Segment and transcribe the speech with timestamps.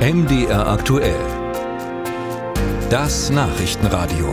[0.00, 1.20] MDR aktuell.
[2.88, 4.32] Das Nachrichtenradio.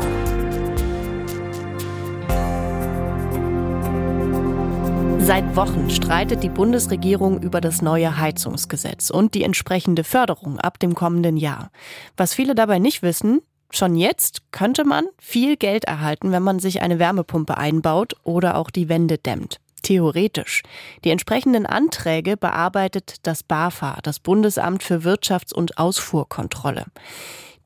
[5.20, 10.96] Seit Wochen streitet die Bundesregierung über das neue Heizungsgesetz und die entsprechende Förderung ab dem
[10.96, 11.70] kommenden Jahr.
[12.16, 16.82] Was viele dabei nicht wissen, schon jetzt könnte man viel Geld erhalten, wenn man sich
[16.82, 19.60] eine Wärmepumpe einbaut oder auch die Wände dämmt.
[19.88, 20.64] Theoretisch.
[21.06, 26.88] Die entsprechenden Anträge bearbeitet das BAFA, das Bundesamt für Wirtschafts- und Ausfuhrkontrolle.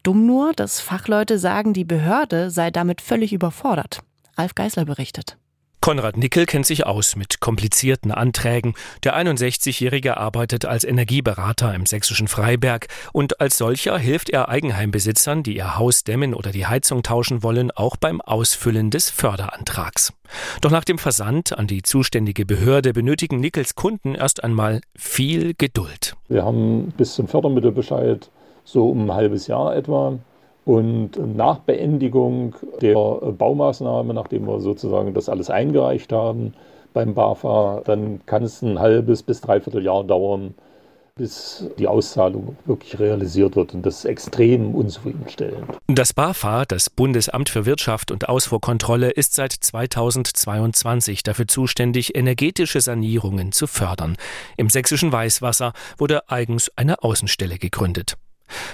[0.04, 4.04] Dumm nur, dass Fachleute sagen, die Behörde sei damit völlig überfordert.
[4.36, 5.38] Alf Geisler berichtet.
[5.82, 8.76] Konrad Nickel kennt sich aus mit komplizierten Anträgen.
[9.04, 15.58] Der 61-Jährige arbeitet als Energieberater im sächsischen Freiberg und als solcher hilft er Eigenheimbesitzern, die
[15.58, 20.14] ihr Haus dämmen oder die Heizung tauschen wollen, auch beim Ausfüllen des Förderantrags.
[20.62, 26.16] Doch nach dem Versand an die zuständige Behörde benötigen Nickels Kunden erst einmal viel Geduld.
[26.30, 28.30] Wir haben bis zum Fördermittelbescheid
[28.64, 30.20] so um ein halbes Jahr etwa.
[30.66, 36.54] Und nach Beendigung der Baumaßnahme, nachdem wir sozusagen das alles eingereicht haben
[36.94, 40.54] beim BAFA, dann kann es ein halbes bis dreiviertel Jahr dauern,
[41.16, 43.74] bis die Auszahlung wirklich realisiert wird.
[43.74, 45.66] Und das ist extrem unzufriedenstellend.
[45.88, 53.52] Das BAFA, das Bundesamt für Wirtschaft und Ausfuhrkontrolle, ist seit 2022 dafür zuständig, energetische Sanierungen
[53.52, 54.16] zu fördern.
[54.58, 58.16] Im sächsischen Weißwasser wurde eigens eine Außenstelle gegründet.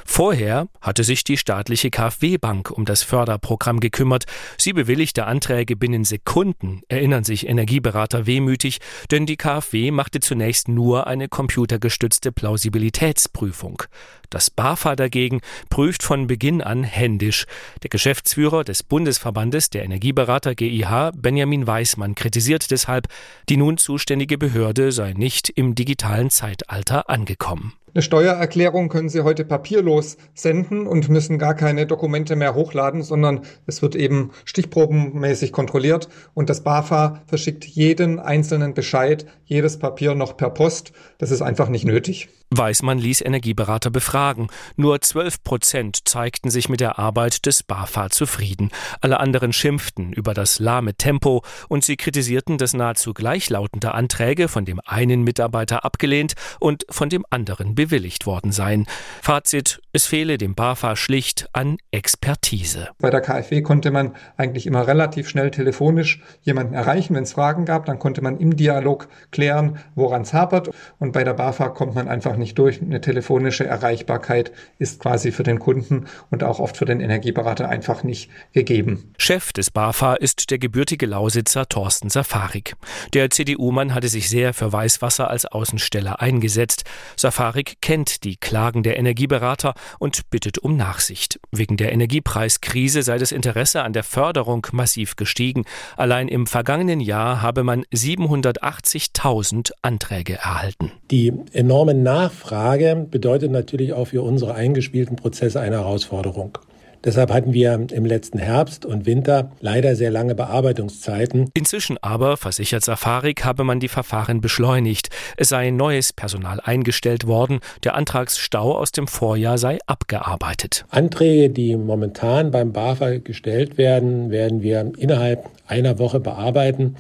[0.06, 4.26] Vorher hatte sich die staatliche KfW-Bank um das Förderprogramm gekümmert.
[4.58, 8.80] Sie bewilligte Anträge binnen Sekunden, erinnern sich Energieberater wehmütig,
[9.12, 13.84] denn die KfW machte zunächst nur eine computergestützte Plausibilitätsprüfung.
[14.30, 17.46] Das BAFA dagegen prüft von Beginn an händisch.
[17.84, 23.08] Der Geschäftsführer des Bundesverbandes der Energieberater GIH, Benjamin Weismann, kritisiert deshalb,
[23.48, 27.74] die nun zuständige Behörde sei nicht im digitalen Zeitalter angekommen.
[27.98, 33.42] Eine Steuererklärung können Sie heute papierlos senden und müssen gar keine Dokumente mehr hochladen, sondern
[33.66, 40.38] es wird eben stichprobenmäßig kontrolliert und das BAFA verschickt jeden einzelnen Bescheid, jedes Papier noch
[40.38, 40.92] per Post.
[41.18, 42.30] Das ist einfach nicht nötig.
[42.50, 44.48] Weißmann ließ Energieberater befragen.
[44.78, 48.72] Nur 12 Prozent zeigten sich mit der Arbeit des BAFA zufrieden.
[49.02, 54.64] Alle anderen schimpften über das lahme Tempo und sie kritisierten, dass nahezu gleichlautende Anträge von
[54.64, 58.86] dem einen Mitarbeiter abgelehnt und von dem anderen bewilligt worden seien.
[59.22, 62.90] Fazit, es fehle dem BAFA schlicht an Expertise.
[63.00, 67.66] Bei der KfW konnte man eigentlich immer relativ schnell telefonisch jemanden erreichen, wenn es Fragen
[67.66, 67.86] gab.
[67.86, 70.70] Dann konnte man im Dialog klären, woran es hapert.
[71.00, 72.82] Und bei der BAFA kommt man einfach nicht durch.
[72.82, 78.04] Eine telefonische Erreichbarkeit ist quasi für den Kunden und auch oft für den Energieberater einfach
[78.04, 79.14] nicht gegeben.
[79.18, 82.76] Chef des BAFA ist der gebürtige Lausitzer Thorsten Safarik.
[83.14, 86.84] Der CDU-Mann hatte sich sehr für Weißwasser als Außensteller eingesetzt.
[87.16, 91.40] Safarik kennt die Klagen der Energieberater und bittet um Nachsicht.
[91.52, 95.66] Wegen der Energiepreiskrise sei das Interesse an der Förderung massiv gestiegen.
[95.96, 100.92] Allein im vergangenen Jahr habe man 780.000 Anträge erhalten.
[101.12, 106.58] Die enorme Nachfrage bedeutet natürlich auch für unsere eingespielten Prozesse eine Herausforderung.
[107.04, 111.50] Deshalb hatten wir im letzten Herbst und Winter leider sehr lange Bearbeitungszeiten.
[111.54, 115.10] Inzwischen aber, versichert Safarik, habe man die Verfahren beschleunigt.
[115.38, 117.60] Es sei neues Personal eingestellt worden.
[117.84, 120.86] Der Antragsstau aus dem Vorjahr sei abgearbeitet.
[120.90, 126.96] Anträge, die momentan beim BAFA gestellt werden, werden wir innerhalb einer Woche bearbeiten.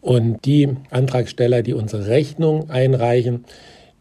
[0.00, 3.46] Und die Antragsteller, die unsere Rechnung einreichen,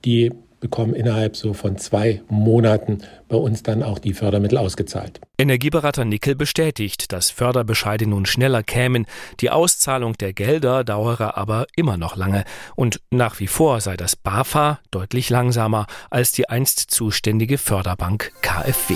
[0.03, 0.31] die
[0.63, 5.19] bekommen innerhalb so von zwei Monaten bei uns dann auch die Fördermittel ausgezahlt.
[5.37, 9.05] Energieberater Nickel bestätigt, dass Förderbescheide nun schneller kämen.
[9.41, 12.45] Die Auszahlung der Gelder dauere aber immer noch lange.
[12.77, 18.95] Und nach wie vor sei das BAFA deutlich langsamer als die einst zuständige Förderbank KfW.